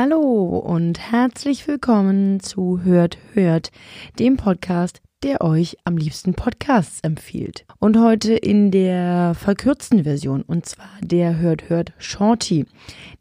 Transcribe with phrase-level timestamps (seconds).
[0.00, 3.72] Hallo und herzlich willkommen zu Hört, Hört,
[4.20, 7.66] dem Podcast, der euch am liebsten Podcasts empfiehlt.
[7.80, 12.66] Und heute in der verkürzten Version, und zwar der Hört, Hört Shorty.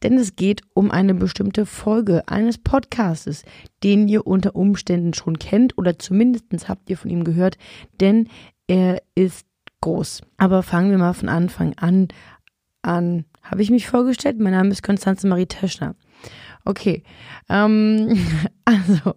[0.03, 3.44] Denn es geht um eine bestimmte Folge eines Podcastes,
[3.83, 7.57] den ihr unter Umständen schon kennt oder zumindest habt ihr von ihm gehört,
[7.99, 8.30] denn
[8.67, 9.47] er ist
[9.81, 10.21] groß.
[10.38, 12.09] Aber fangen wir mal von Anfang an
[12.88, 13.25] an.
[13.41, 14.39] Habe ich mich vorgestellt?
[14.39, 15.95] Mein Name ist Konstanze Marie Teschner.
[16.67, 17.02] Okay,
[17.48, 18.20] ähm,
[18.66, 19.16] also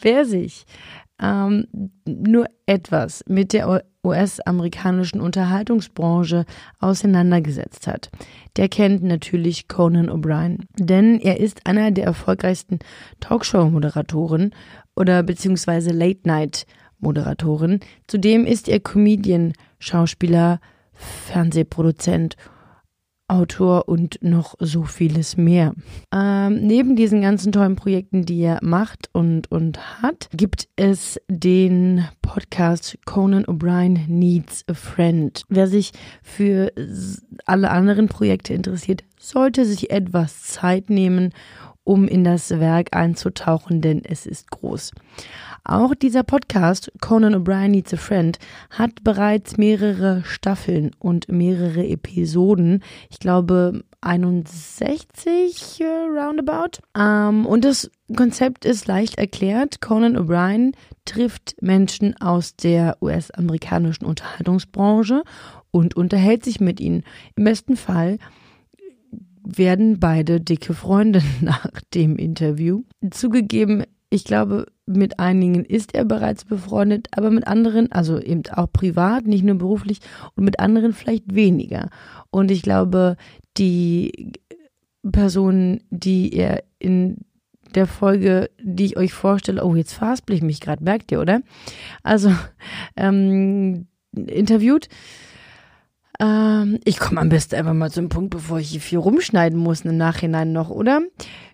[0.00, 0.66] wer sich
[1.22, 1.68] ähm,
[2.04, 6.44] nur etwas mit der US-amerikanischen Unterhaltungsbranche
[6.80, 8.10] auseinandergesetzt hat,
[8.56, 12.80] der kennt natürlich Conan O'Brien, denn er ist einer der erfolgreichsten
[13.20, 14.52] Talkshow-Moderatoren
[14.96, 17.78] oder beziehungsweise Late-Night-Moderatoren.
[18.08, 20.58] Zudem ist er Comedian, Schauspieler,
[20.94, 22.34] Fernsehproduzent
[23.28, 25.74] Autor und noch so vieles mehr.
[26.12, 32.08] Ähm, neben diesen ganzen tollen Projekten, die er macht und, und hat, gibt es den
[32.22, 35.42] Podcast Conan O'Brien Needs a Friend.
[35.48, 36.72] Wer sich für
[37.44, 41.32] alle anderen Projekte interessiert, sollte sich etwas Zeit nehmen,
[41.88, 44.92] um in das Werk einzutauchen, denn es ist groß.
[45.64, 52.84] Auch dieser Podcast, Conan O'Brien Needs a Friend, hat bereits mehrere Staffeln und mehrere Episoden.
[53.08, 56.82] Ich glaube 61 äh, roundabout.
[56.94, 59.80] Ähm, und das Konzept ist leicht erklärt.
[59.80, 60.74] Conan O'Brien
[61.06, 65.22] trifft Menschen aus der US-amerikanischen Unterhaltungsbranche
[65.70, 67.02] und unterhält sich mit ihnen.
[67.34, 68.18] Im besten Fall
[69.56, 72.82] werden beide dicke Freunde nach dem Interview.
[73.10, 78.70] Zugegeben, ich glaube, mit einigen ist er bereits befreundet, aber mit anderen, also eben auch
[78.72, 79.98] privat, nicht nur beruflich,
[80.34, 81.90] und mit anderen vielleicht weniger.
[82.30, 83.16] Und ich glaube,
[83.56, 84.32] die
[85.10, 87.18] Personen, die er in
[87.74, 91.42] der Folge, die ich euch vorstelle, oh, jetzt verhaspel ich mich gerade, merkt ihr, oder?
[92.02, 92.32] Also,
[92.96, 94.88] ähm, interviewt.
[96.20, 99.82] Ähm, ich komme am besten einfach mal zum Punkt, bevor ich hier viel rumschneiden muss
[99.82, 101.02] im Nachhinein noch, oder?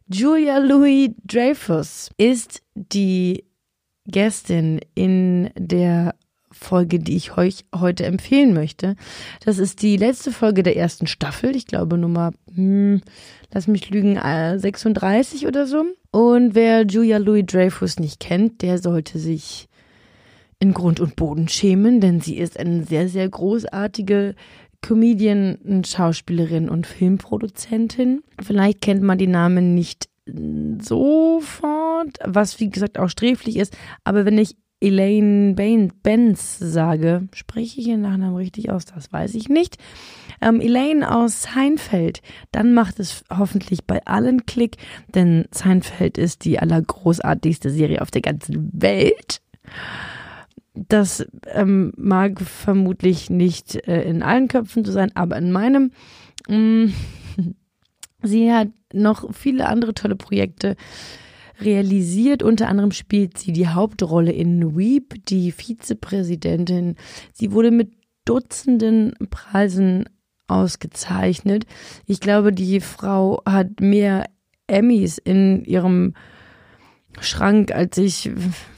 [0.07, 3.45] Julia Louis Dreyfus ist die
[4.07, 6.15] Gästin in der
[6.51, 8.97] Folge, die ich euch heute empfehlen möchte.
[9.45, 11.57] Das ist die letzte Folge der ersten Staffel.
[11.57, 13.01] Ich glaube Nummer, hm,
[13.53, 15.85] lass mich lügen, 36 äh, oder so.
[16.11, 19.69] Und wer Julia Louis Dreyfus nicht kennt, der sollte sich
[20.65, 24.35] in Grund und Boden schämen, denn sie ist eine sehr, sehr großartige
[24.81, 28.23] Comedian, Schauspielerin und Filmproduzentin.
[28.43, 30.09] Vielleicht kennt man die Namen nicht
[30.81, 35.55] sofort, was wie gesagt auch sträflich ist, aber wenn ich Elaine
[36.03, 39.77] Benz sage, spreche ich ihren Nachnamen richtig aus, das weiß ich nicht.
[40.41, 44.79] Ähm, Elaine aus Seinfeld, dann macht es hoffentlich bei allen Klick,
[45.15, 49.41] denn Seinfeld ist die allergroßartigste Serie auf der ganzen Welt.
[50.75, 55.93] Das ähm, mag vermutlich nicht äh, in allen Köpfen zu sein, aber in meinem.
[56.49, 56.87] Mm,
[58.23, 60.77] sie hat noch viele andere tolle Projekte
[61.61, 62.43] realisiert.
[62.43, 66.97] Unter anderem spielt sie die Hauptrolle in Weep, die Vizepräsidentin.
[67.33, 67.93] Sie wurde mit
[68.25, 70.09] Dutzenden Preisen
[70.49, 71.67] ausgezeichnet.
[72.07, 74.25] Ich glaube, die Frau hat mehr
[74.67, 76.15] Emmys in ihrem
[77.21, 78.31] Schrank, als ich,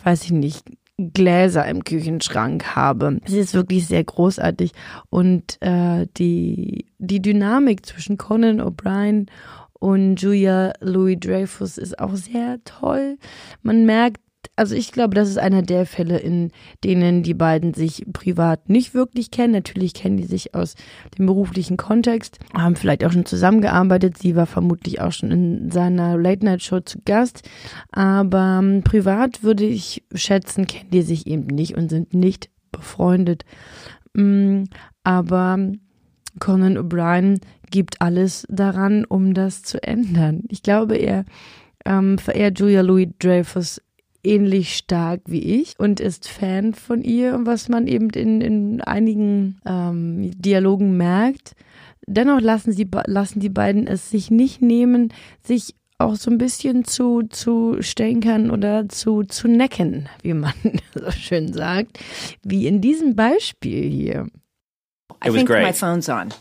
[0.05, 0.65] weiß ich nicht,
[0.99, 3.21] Gläser im Küchenschrank habe.
[3.27, 4.73] Sie ist wirklich sehr großartig
[5.11, 9.27] und äh, die, die Dynamik zwischen Conan O'Brien
[9.75, 13.19] und Julia Louis Dreyfus ist auch sehr toll.
[13.63, 14.21] Man merkt,
[14.55, 16.51] also ich glaube, das ist einer der Fälle, in
[16.85, 19.53] denen die beiden sich privat nicht wirklich kennen.
[19.53, 20.75] Natürlich kennen die sich aus
[21.19, 24.19] dem beruflichen Kontext, haben vielleicht auch schon zusammengearbeitet.
[24.19, 27.49] Sie war vermutlich auch schon in seiner Late-Night-Show zu Gast.
[27.91, 33.45] Aber ähm, privat würde ich schätzen, kennen die sich eben nicht und sind nicht befreundet.
[34.15, 34.65] Mm,
[35.05, 35.59] aber
[36.39, 40.45] Conan O'Brien gibt alles daran, um das zu ändern.
[40.49, 41.25] Ich glaube, er
[41.85, 43.81] ähm, verehrt Julia Louis Dreyfus
[44.27, 48.81] ähnlich stark wie ich und ist Fan von ihr, und was man eben in, in
[48.83, 51.53] einigen ähm, Dialogen merkt.
[52.07, 55.13] Dennoch lassen, sie, lassen die beiden es sich nicht nehmen,
[55.43, 60.53] sich auch so ein bisschen zu, zu stänkern oder zu, zu necken, wie man
[60.95, 61.99] so schön sagt,
[62.43, 64.27] wie in diesem Beispiel hier.
[65.25, 65.63] I think great.
[65.63, 66.33] my phone's on.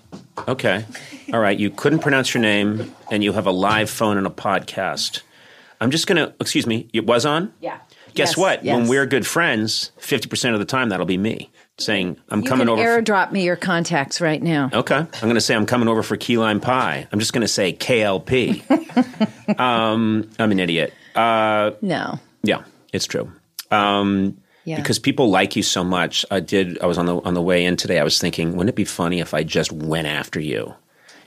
[0.47, 0.83] Okay.
[1.31, 1.57] All right.
[1.57, 5.21] You couldn't pronounce your name and you have a live phone and a podcast.
[5.81, 7.53] I'm just going to, excuse me, it was on?
[7.59, 7.77] Yeah.
[8.13, 8.63] guess Yes, what?
[8.65, 8.75] yes.
[8.75, 12.69] When we're good friends, 50% of the time that'll be me saying, I'm You coming
[12.69, 12.81] over.
[12.81, 14.69] for- airdrop me your contacts right now.
[14.73, 14.95] Okay.
[14.95, 17.07] I'm going to say I'm coming over for key lime pie.
[17.11, 19.59] I'm just going to say KLP.
[19.59, 20.93] um, I'm an idiot.
[21.15, 22.19] Uh, No.
[22.43, 22.63] yeah,
[22.93, 23.31] it's true.
[23.71, 24.77] Um, Yeah.
[24.77, 26.25] Because people like you so much.
[26.31, 26.79] I did.
[26.81, 27.99] I was on the on the way in today.
[27.99, 30.73] I was thinking, wouldn't it be funny if I just went after you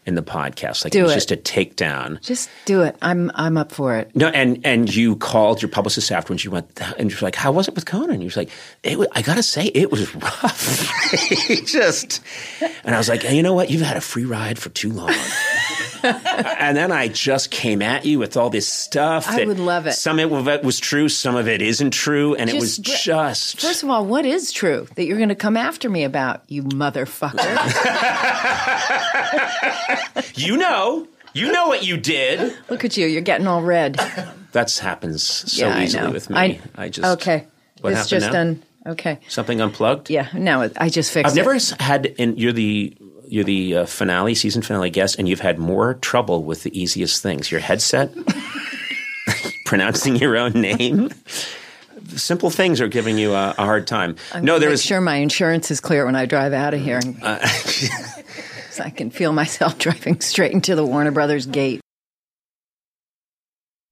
[0.09, 0.85] in the podcast?
[0.85, 1.15] Like Do it was it.
[1.17, 2.21] just a takedown.
[2.23, 2.97] Just do it.
[3.03, 4.11] I'm I'm up for it.
[4.17, 6.45] No, and and you called your publicist after afterwards.
[6.45, 8.51] You went and you're like, "How was it with Conan?" And you was like,
[8.83, 10.91] it was, "I gotta say, it was rough."
[11.67, 12.21] Just,
[12.85, 13.71] and I was like, hey, "You know what?
[13.71, 15.15] You've had a free ride for too long."
[16.03, 19.29] and then I just came at you with all this stuff.
[19.29, 19.93] I would love it.
[19.93, 23.61] Some of it was true, some of it isn't true, and it was Just.
[23.61, 26.63] First of all, what is true that you're going to come after me about, you
[26.63, 27.39] motherfucker?
[30.37, 32.55] you know, you know what you did.
[32.69, 33.07] Look at you.
[33.07, 33.95] You're getting all red.
[34.53, 36.37] That happens so yeah, easily with me.
[36.37, 37.47] I, I, just okay.
[37.81, 38.33] What it's happened just now?
[38.33, 38.63] done.
[38.87, 39.19] Okay.
[39.29, 40.09] something unplugged.
[40.09, 40.29] Yeah.
[40.33, 41.31] Now it- I just fixed it.
[41.31, 41.57] I've never it.
[41.57, 42.97] s- had, and you're the
[43.31, 47.23] you're the uh, finale season finale guest, and you've had more trouble with the easiest
[47.23, 48.13] things: your headset,
[49.65, 51.11] pronouncing your own name.
[52.17, 54.17] Simple things are giving you a, a hard time.
[54.33, 56.75] I'm no, gonna there make was sure my insurance is clear when I drive out
[56.75, 57.01] of here.
[57.23, 57.47] Uh,
[58.71, 61.81] so I can feel myself driving straight into the Warner Brothers gate.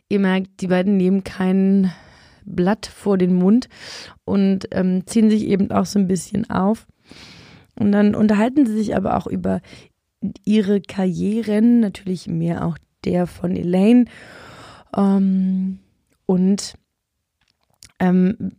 [0.08, 1.92] Ihr merkt, die beiden nehmen kein
[2.44, 3.68] Blatt vor den Mund
[4.24, 6.86] und ähm, ziehen sich eben auch so ein bisschen auf.
[7.78, 9.60] Und dann unterhalten sie sich aber auch über
[10.44, 14.06] ihre Karrieren, natürlich mehr auch der von Elaine.
[14.96, 15.78] Ähm,
[16.26, 16.74] und
[18.00, 18.52] ähm,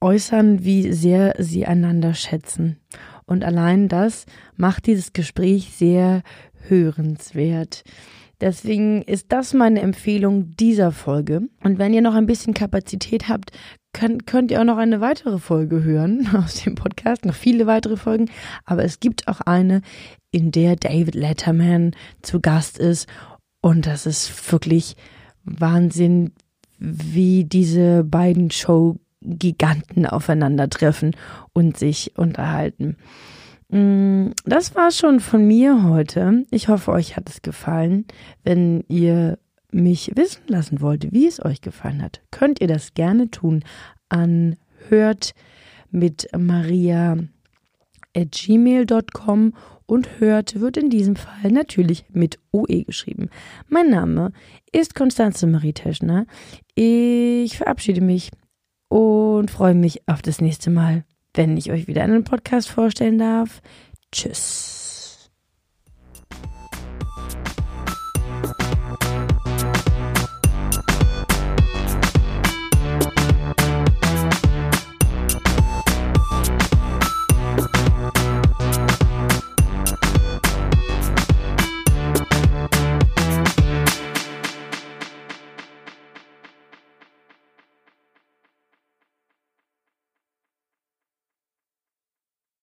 [0.00, 2.78] äußern, wie sehr sie einander schätzen.
[3.26, 4.26] Und allein das
[4.56, 6.22] macht dieses Gespräch sehr
[6.68, 7.84] hörenswert.
[8.40, 11.42] Deswegen ist das meine Empfehlung dieser Folge.
[11.62, 13.52] Und wenn ihr noch ein bisschen Kapazität habt,
[13.92, 17.96] könnt, könnt ihr auch noch eine weitere Folge hören aus dem Podcast, noch viele weitere
[17.96, 18.30] Folgen.
[18.64, 19.82] Aber es gibt auch eine,
[20.30, 21.92] in der David Letterman
[22.22, 23.08] zu Gast ist.
[23.60, 24.96] Und das ist wirklich
[25.44, 26.32] Wahnsinn,
[26.78, 31.14] wie diese beiden Show-Giganten aufeinandertreffen
[31.52, 32.96] und sich unterhalten.
[33.68, 36.44] Mm, Das war schon von mir heute.
[36.50, 38.06] Ich hoffe, euch hat es gefallen.
[38.44, 39.38] Wenn ihr
[39.72, 43.64] mich wissen lassen wollt, wie es euch gefallen hat, könnt ihr das gerne tun
[44.08, 44.56] an
[44.88, 45.34] hört
[45.90, 47.16] mit Maria
[48.16, 49.54] at gmail.com
[49.86, 53.28] und hört wird in diesem Fall natürlich mit OE geschrieben.
[53.68, 54.32] Mein Name
[54.72, 56.26] ist Konstanze Marie Teschner.
[56.74, 58.30] Ich verabschiede mich
[58.88, 63.62] und freue mich auf das nächste Mal, wenn ich euch wieder einen Podcast vorstellen darf.
[64.12, 64.69] Tschüss.